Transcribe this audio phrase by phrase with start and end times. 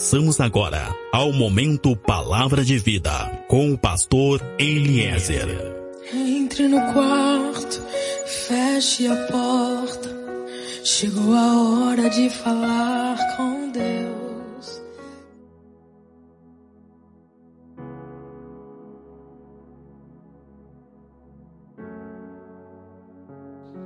[0.00, 3.12] Passamos agora ao momento Palavra de Vida
[3.46, 5.46] com o pastor Eliezer.
[6.10, 7.82] Entre no quarto,
[8.24, 10.08] feche a porta.
[10.82, 14.82] Chegou a hora de falar com Deus.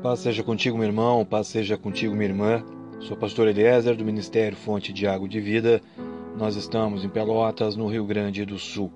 [0.01, 2.65] Paz seja contigo, meu irmão, paz seja contigo, minha irmã.
[3.01, 5.83] Sou pastor Eliezer do Ministério Fonte de Água de Vida.
[6.37, 8.91] Nós estamos em Pelotas, no Rio Grande do Sul.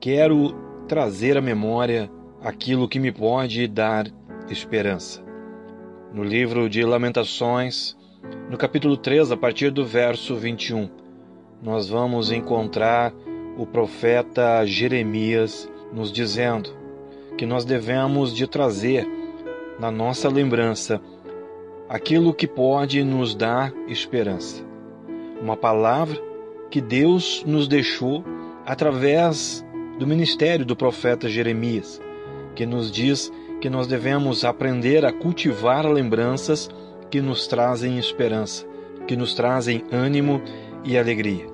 [0.00, 0.54] Quero
[0.88, 2.10] trazer à memória
[2.42, 4.06] aquilo que me pode dar
[4.48, 5.22] esperança.
[6.10, 7.94] No livro de Lamentações,
[8.50, 10.88] no capítulo 3, a partir do verso 21,
[11.62, 13.12] nós vamos encontrar
[13.58, 16.70] o profeta Jeremias nos dizendo
[17.36, 19.06] que nós devemos de trazer
[19.78, 20.98] na nossa lembrança
[21.90, 24.64] aquilo que pode nos dar esperança.
[25.42, 26.33] Uma palavra
[26.70, 28.24] que Deus nos deixou
[28.66, 29.64] através
[29.98, 32.00] do ministério do profeta Jeremias,
[32.54, 36.68] que nos diz que nós devemos aprender a cultivar lembranças
[37.10, 38.66] que nos trazem esperança,
[39.06, 40.42] que nos trazem ânimo
[40.84, 41.46] e alegria.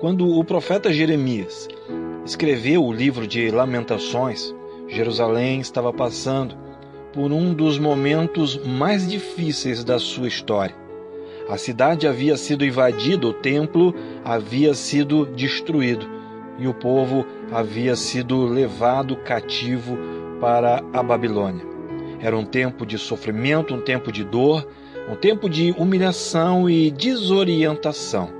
[0.00, 1.68] Quando o profeta Jeremias
[2.24, 4.54] escreveu o livro de Lamentações,
[4.88, 6.56] Jerusalém estava passando
[7.12, 10.79] por um dos momentos mais difíceis da sua história.
[11.50, 13.92] A cidade havia sido invadida, o templo
[14.24, 16.06] havia sido destruído
[16.56, 19.98] e o povo havia sido levado cativo
[20.40, 21.66] para a Babilônia.
[22.20, 24.64] Era um tempo de sofrimento, um tempo de dor,
[25.10, 28.30] um tempo de humilhação e desorientação.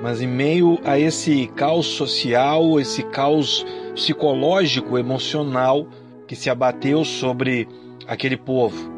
[0.00, 3.66] Mas em meio a esse caos social, esse caos
[3.96, 5.88] psicológico, emocional
[6.24, 7.66] que se abateu sobre
[8.06, 8.92] aquele povo.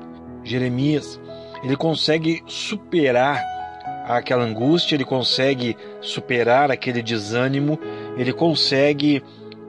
[0.44, 1.18] Jeremias,
[1.62, 3.42] ele consegue superar
[4.06, 7.78] aquela angústia, ele consegue superar aquele desânimo,
[8.16, 9.22] ele consegue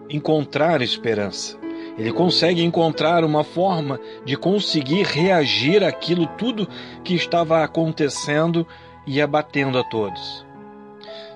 [0.10, 1.60] encontrar esperança.
[1.98, 6.68] Ele consegue encontrar uma forma de conseguir reagir àquilo tudo
[7.04, 8.66] que estava acontecendo
[9.06, 10.46] e abatendo a todos.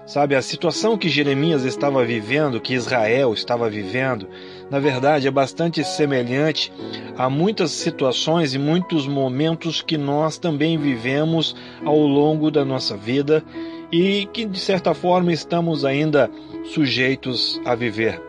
[0.06, 4.30] Sabe, a situação que Jeremias estava vivendo, que Israel estava vivendo,
[4.70, 6.72] na verdade é bastante semelhante
[7.18, 13.44] a muitas situações e muitos momentos que nós também vivemos ao longo da nossa vida
[13.92, 16.30] e que de certa forma estamos ainda
[16.66, 18.22] sujeitos a viver.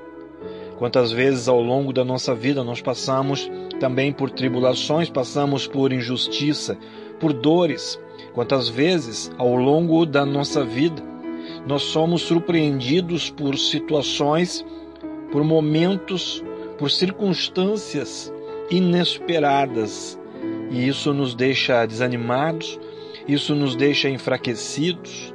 [0.79, 6.77] Quantas vezes ao longo da nossa vida nós passamos também por tribulações, passamos por injustiça,
[7.19, 7.99] por dores.
[8.35, 11.03] Quantas vezes ao longo da nossa vida
[11.67, 14.65] nós somos surpreendidos por situações,
[15.37, 16.43] por momentos,
[16.79, 18.33] por circunstâncias
[18.71, 20.19] inesperadas.
[20.71, 22.81] E isso nos deixa desanimados,
[23.29, 25.35] isso nos deixa enfraquecidos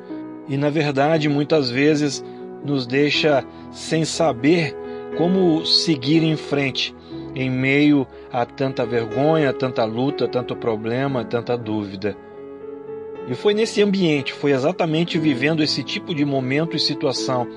[0.50, 2.26] e, na verdade, muitas vezes
[2.66, 4.76] nos deixa sem saber
[5.20, 6.96] como seguir em frente
[7.36, 12.18] em meio a tanta vergonha, tanta luta, tanto problema, tanta dúvida.
[13.28, 17.48] E foi nesse ambiente, foi exatamente vivendo esse tipo de momento e situação,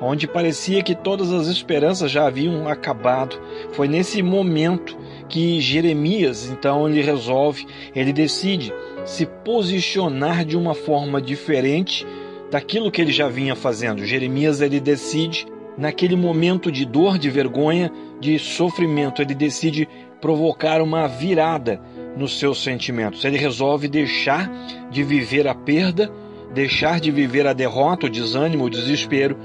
[0.00, 3.38] onde parecia que todas as esperanças já haviam acabado.
[3.72, 4.96] Foi nesse momento
[5.28, 8.72] que Jeremias, então, ele resolve, ele decide
[9.04, 12.06] se posicionar de uma forma diferente
[12.50, 14.04] daquilo que ele já vinha fazendo.
[14.04, 15.46] Jeremias, ele decide,
[15.78, 19.88] naquele momento de dor, de vergonha, de sofrimento, ele decide
[20.20, 21.80] provocar uma virada
[22.16, 23.24] nos seus sentimentos.
[23.24, 24.50] Ele resolve deixar
[24.90, 26.10] de viver a perda,
[26.52, 29.38] deixar de viver a derrota, o desânimo, o desespero,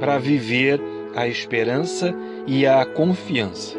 [0.00, 0.80] para viver
[1.14, 2.12] a esperança
[2.46, 3.78] e a confiança.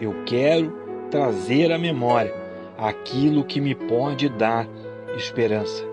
[0.00, 0.72] Eu quero
[1.10, 2.34] trazer à memória
[2.76, 4.68] aquilo que me pode dar
[5.16, 5.84] esperança.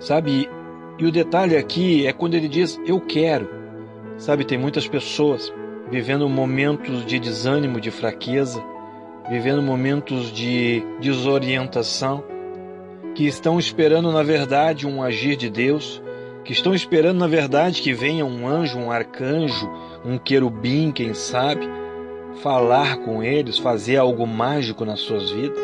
[0.00, 0.48] Sabe,
[0.98, 3.48] e o detalhe aqui é quando ele diz eu quero.
[4.18, 5.52] Sabe, tem muitas pessoas
[5.90, 8.62] vivendo momentos de desânimo, de fraqueza,
[9.28, 12.24] vivendo momentos de desorientação,
[13.14, 16.02] que estão esperando, na verdade, um agir de Deus,
[16.46, 19.68] que estão esperando, na verdade, que venha um anjo, um arcanjo,
[20.04, 21.68] um querubim, quem sabe,
[22.42, 25.58] falar com eles, fazer algo mágico nas suas vidas.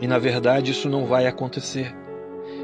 [0.00, 1.94] E, na verdade, isso não vai acontecer.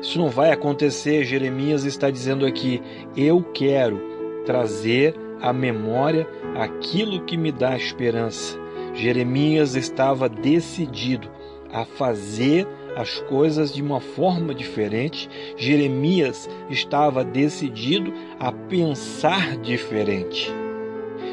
[0.03, 1.25] Isso não vai acontecer.
[1.25, 2.83] Jeremias está dizendo aqui:
[3.17, 4.01] eu quero
[4.45, 6.27] trazer à memória
[6.57, 8.61] aquilo que me dá esperança
[8.95, 11.31] Jeremias estava decidido
[11.73, 15.29] a fazer as coisas de uma forma diferente.
[15.57, 20.51] Jeremias estava decidido a pensar diferente.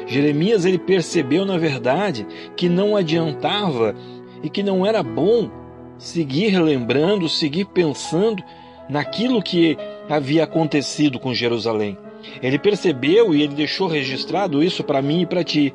[0.06, 2.26] Jeremias ele percebeu na verdade
[2.56, 3.94] que não adiantava
[4.42, 5.50] e que não era bom
[5.98, 8.42] seguir lembrando, seguir pensando
[8.88, 9.76] naquilo que
[10.08, 11.98] havia acontecido com Jerusalém.
[12.42, 15.72] Ele percebeu e ele deixou registrado isso para mim e para ti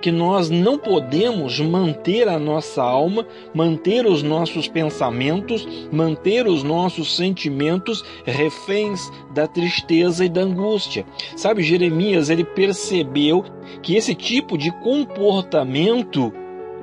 [0.00, 7.16] que nós não podemos manter a nossa alma, manter os nossos pensamentos, manter os nossos
[7.16, 11.04] sentimentos reféns da tristeza e da angústia.
[11.36, 13.44] Sabe, Jeremias, ele percebeu
[13.82, 16.32] que esse tipo de comportamento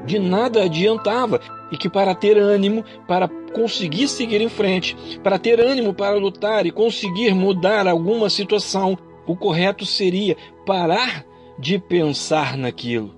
[0.05, 1.39] de nada adiantava
[1.71, 6.65] e que para ter ânimo, para conseguir seguir em frente, para ter ânimo para lutar
[6.65, 11.25] e conseguir mudar alguma situação, o correto seria parar
[11.61, 13.15] de pensar naquilo.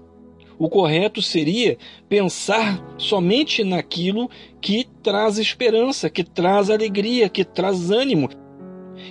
[0.60, 4.30] O correto seria pensar somente naquilo
[4.62, 8.30] que traz esperança, que traz alegria, que traz ânimo,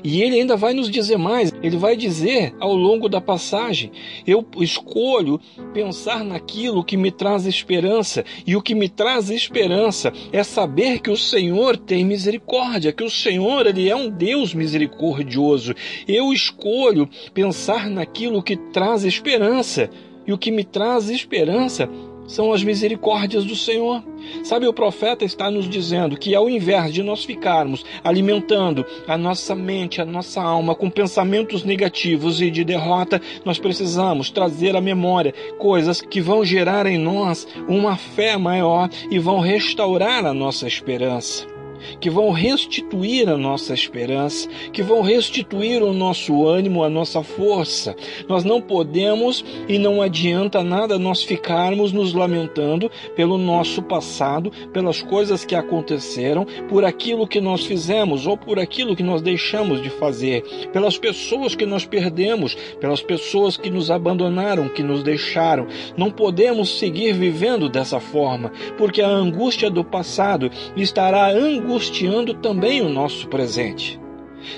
[0.03, 3.91] e ele ainda vai nos dizer mais, ele vai dizer ao longo da passagem:
[4.27, 5.41] eu escolho
[5.73, 11.11] pensar naquilo que me traz esperança, e o que me traz esperança é saber que
[11.11, 15.75] o Senhor tem misericórdia, que o Senhor ele é um Deus misericordioso.
[16.07, 19.91] Eu escolho pensar naquilo que traz esperança,
[20.27, 21.89] e o que me traz esperança
[22.33, 24.03] são as misericórdias do Senhor.
[24.43, 29.55] Sabe, o profeta está nos dizendo que ao invés de nós ficarmos alimentando a nossa
[29.55, 35.35] mente, a nossa alma com pensamentos negativos e de derrota, nós precisamos trazer à memória
[35.59, 41.52] coisas que vão gerar em nós uma fé maior e vão restaurar a nossa esperança
[42.01, 47.95] que vão restituir a nossa esperança, que vão restituir o nosso ânimo, a nossa força.
[48.29, 55.03] Nós não podemos e não adianta nada nós ficarmos nos lamentando pelo nosso passado, pelas
[55.03, 59.91] coisas que aconteceram, por aquilo que nós fizemos ou por aquilo que nós deixamos de
[59.91, 60.43] fazer,
[60.73, 65.67] pelas pessoas que nós perdemos, pelas pessoas que nos abandonaram, que nos deixaram.
[65.97, 72.83] Não podemos seguir vivendo dessa forma, porque a angústia do passado estará angustiando angustiando também
[72.83, 73.99] o nosso presente.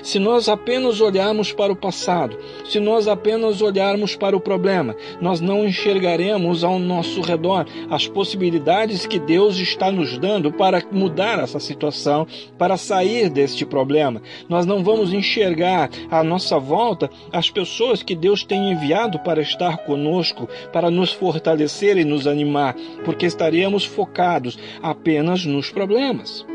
[0.03, 5.39] Se nós apenas olharmos para o passado, se nós apenas olharmos para o problema, nós
[5.39, 11.59] não enxergaremos ao nosso redor as possibilidades que Deus está nos dando para mudar essa
[11.59, 12.27] situação,
[12.57, 14.21] para sair deste problema.
[14.49, 19.77] Nós não vamos enxergar à nossa volta as pessoas que Deus tem enviado para estar
[19.85, 22.75] conosco, para nos fortalecer e nos animar,
[23.05, 26.45] porque estaremos focados apenas nos problemas.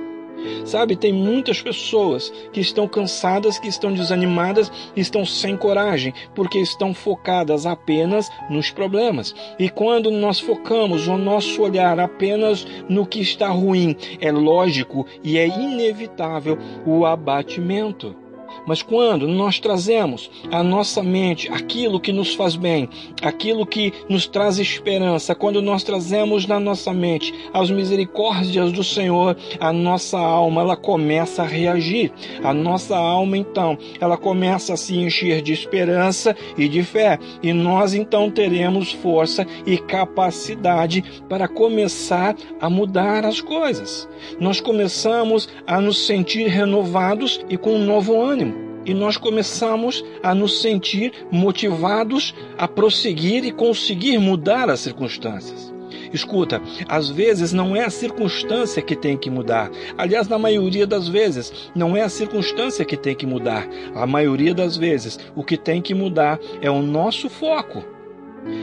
[0.65, 6.95] Sabe, tem muitas pessoas que estão cansadas, que estão desanimadas, estão sem coragem, porque estão
[6.95, 9.35] focadas apenas nos problemas.
[9.59, 15.39] E quando nós focamos o nosso olhar apenas no que está ruim, é lógico e
[15.39, 18.20] é inevitável o abatimento.
[18.67, 22.89] Mas quando nós trazemos à nossa mente aquilo que nos faz bem,
[23.23, 29.37] aquilo que nos traz esperança, quando nós trazemos na nossa mente as misericórdias do Senhor,
[29.59, 32.13] a nossa alma ela começa a reagir.
[32.43, 37.53] A nossa alma então, ela começa a se encher de esperança e de fé, e
[37.53, 44.09] nós então teremos força e capacidade para começar a mudar as coisas.
[44.39, 48.50] Nós começamos a nos sentir renovados e com um novo ânimo
[48.85, 55.73] e nós começamos a nos sentir motivados a prosseguir e conseguir mudar as circunstâncias.
[56.13, 59.71] Escuta, às vezes não é a circunstância que tem que mudar.
[59.97, 63.69] Aliás, na maioria das vezes, não é a circunstância que tem que mudar.
[63.95, 67.85] A maioria das vezes, o que tem que mudar é o nosso foco.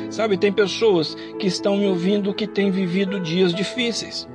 [0.09, 4.27] Sabe, tem pessoas que estão me ouvindo que têm vivido dias difíceis.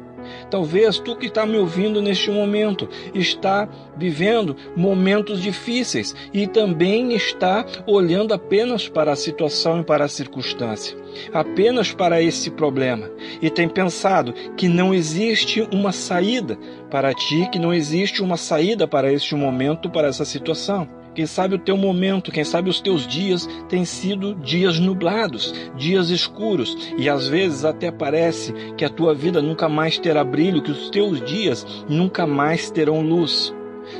[0.50, 7.64] Talvez tu que está me ouvindo neste momento está vivendo momentos difíceis e também está
[7.86, 10.96] olhando apenas para a situação e para a circunstância,
[11.32, 13.10] apenas para esse problema
[13.40, 16.58] e tem pensado que não existe uma saída
[16.90, 21.01] para ti, que não existe uma saída para este momento, para essa situação.
[21.14, 26.08] Quem sabe o teu momento, quem sabe os teus dias têm sido dias nublados, dias
[26.08, 30.70] escuros, e às vezes até parece que a tua vida nunca mais terá brilho, que
[30.70, 33.54] os teus dias nunca mais terão luz.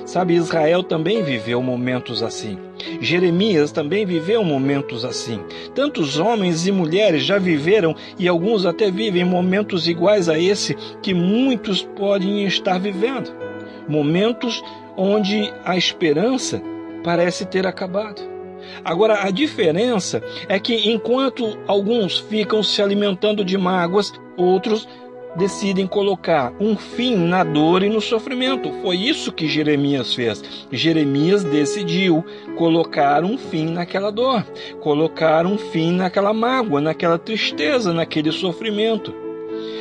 [0.07, 2.57] Sabe, Israel também viveu momentos assim.
[3.01, 5.41] Jeremias também viveu momentos assim.
[5.75, 11.13] Tantos homens e mulheres já viveram e alguns até vivem momentos iguais a esse que
[11.13, 13.31] muitos podem estar vivendo.
[13.87, 14.63] Momentos
[14.97, 16.63] onde a esperança
[17.03, 18.23] parece ter acabado.
[18.85, 24.89] Agora, a diferença é que enquanto alguns ficam se alimentando de mágoas, outros
[25.37, 28.71] decidem colocar um fim na dor e no sofrimento.
[28.83, 30.43] Foi isso que Jeremias fez.
[30.71, 32.25] Jeremias decidiu
[32.57, 34.45] colocar um fim naquela dor,
[34.81, 39.22] colocar um fim naquela mágoa, naquela tristeza, naquele sofrimento.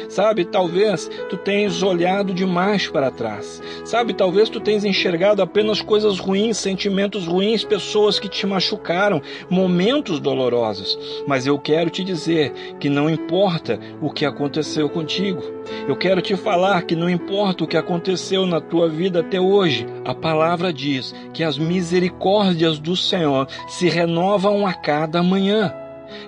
[0.09, 3.61] Sabe, talvez tu tenhas olhado demais para trás.
[3.85, 10.19] Sabe, talvez tu tenhas enxergado apenas coisas ruins, sentimentos ruins, pessoas que te machucaram, momentos
[10.19, 10.97] dolorosos.
[11.27, 15.41] Mas eu quero te dizer que não importa o que aconteceu contigo.
[15.87, 19.85] Eu quero te falar que não importa o que aconteceu na tua vida até hoje,
[20.03, 25.73] a palavra diz que as misericórdias do Senhor se renovam a cada manhã.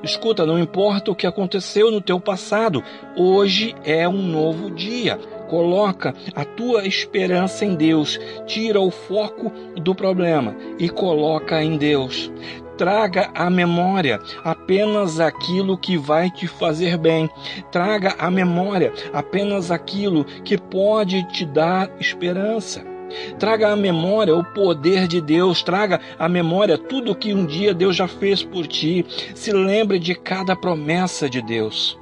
[0.04, 2.84] Escuta, não importa o que aconteceu no teu passado,
[3.16, 5.18] hoje é um novo dia.
[5.50, 12.32] Coloca a tua esperança em Deus, tira o foco do problema e coloca em Deus.
[12.78, 17.30] Traga à memória apenas aquilo que vai te fazer bem.
[17.72, 22.92] Traga à memória apenas aquilo que pode te dar esperança.
[23.39, 27.96] Traga à memória o poder de Deus, traga à memória tudo que um dia Deus
[27.96, 29.05] já fez por ti.
[29.34, 31.98] Se lembre de cada promessa de Deus.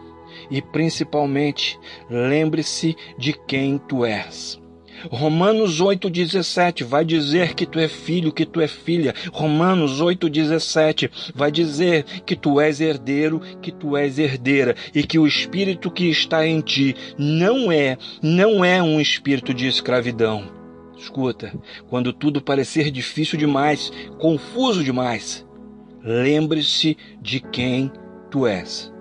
[0.49, 4.61] E principalmente, lembre-se de quem tu és.
[5.09, 9.15] Romanos 8,17 vai dizer que tu é filho, que tu é filha.
[9.31, 15.25] Romanos 8,17 vai dizer que tu és herdeiro, que tu és herdeira e que o
[15.25, 20.60] espírito que está em ti não é, não é um espírito de escravidão
[21.01, 21.51] Escuta,
[21.89, 25.43] quando tudo parecer difícil demais, confuso demais,
[26.03, 27.91] lembre-se de quem
[28.29, 28.93] tu és.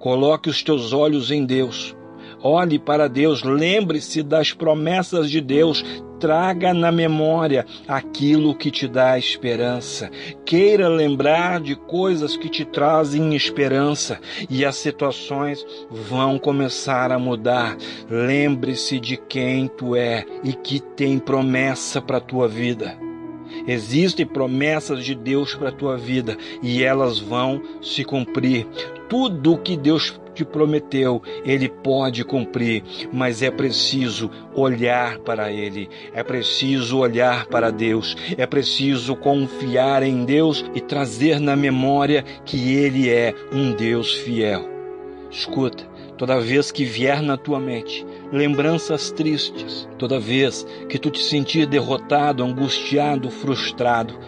[0.00, 1.94] Coloque os teus olhos em Deus.
[2.42, 5.84] Olhe para Deus, lembre-se das promessas de Deus,
[6.24, 10.10] traga na memória aquilo que te dá esperança.
[10.42, 17.76] Queira lembrar de coisas que te trazem esperança e as situações vão começar a mudar.
[18.08, 22.96] Lembre-se de quem tu é e que tem promessa para a tua vida.
[23.68, 28.66] Existem promessas de Deus para a tua vida e elas vão se cumprir.
[29.10, 35.88] Tudo o que Deus te prometeu, ele pode cumprir, mas é preciso olhar para ele,
[36.12, 42.74] é preciso olhar para Deus, é preciso confiar em Deus e trazer na memória que
[42.74, 44.68] ele é um Deus fiel.
[45.30, 45.84] Escuta,
[46.18, 51.66] toda vez que vier na tua mente lembranças tristes, toda vez que tu te sentir
[51.66, 54.18] derrotado, angustiado, frustrado,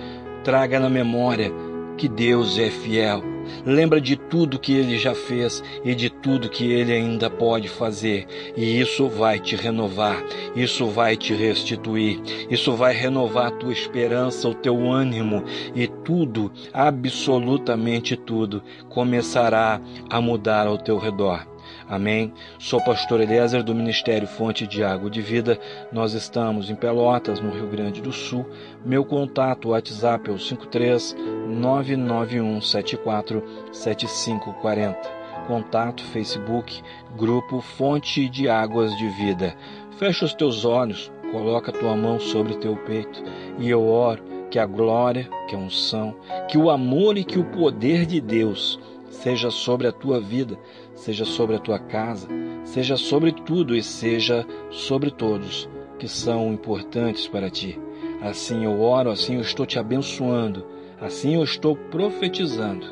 [0.44, 1.52] traga na memória
[1.96, 6.70] que Deus é fiel Lembra de tudo que ele já fez e de tudo que
[6.72, 8.26] ele ainda pode fazer,
[8.56, 10.22] e isso vai te renovar,
[10.54, 16.50] isso vai te restituir, isso vai renovar a tua esperança, o teu ânimo e tudo,
[16.72, 21.55] absolutamente tudo, começará a mudar ao teu redor.
[21.88, 22.32] Amém.
[22.58, 25.56] Sou pastor Eliezer do Ministério Fonte de Água de Vida.
[25.92, 28.44] Nós estamos em Pelotas, no Rio Grande do Sul.
[28.84, 31.14] Meu contato WhatsApp é o 53
[31.46, 33.40] 99174
[33.72, 34.98] 7540.
[35.46, 36.82] Contato Facebook,
[37.16, 39.54] grupo Fonte de Águas de Vida.
[39.96, 43.22] Fecha os teus olhos, coloca tua mão sobre teu peito
[43.60, 46.16] e eu oro que a glória, que a unção,
[46.48, 48.76] que o amor e que o poder de Deus
[49.08, 50.58] seja sobre a tua vida,
[50.96, 52.26] seja sobre a tua casa,
[52.64, 57.78] seja sobre tudo e seja sobre todos que são importantes para ti.
[58.20, 60.66] Assim eu oro, assim eu estou te abençoando,
[61.00, 62.86] assim eu estou profetizando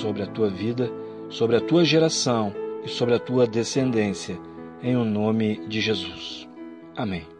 [0.00, 0.90] sobre a tua vida,
[1.28, 2.52] sobre a tua geração
[2.84, 4.38] e sobre a tua descendência,
[4.82, 6.48] em o nome de Jesus.
[6.96, 7.31] Amém.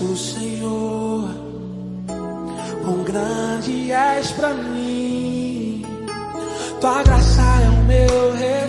[0.00, 1.28] Excelso Senhor,
[2.82, 5.84] quão grande és para mim,
[6.80, 8.59] tua graça é o meu rei.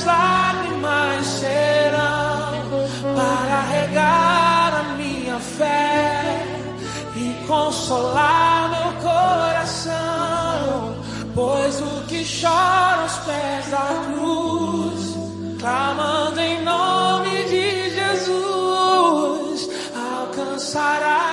[0.00, 2.62] minhas lágrimas serão
[3.14, 6.46] para regar a minha fé
[7.16, 10.94] e consolar meu coração.
[11.34, 15.16] Pois o que chora aos pés da cruz,
[15.58, 21.29] clamando em nome de Jesus, alcançará.